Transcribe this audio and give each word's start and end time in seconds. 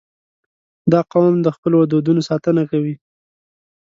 •دا 0.91 0.99
قوم 1.11 1.35
د 1.41 1.47
خپلو 1.55 1.77
دودونو 1.91 2.21
ساتنه 2.29 2.63
کوي. 2.71 2.95